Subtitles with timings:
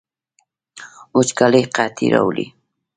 [1.17, 2.45] وچکالي قحطي راوړي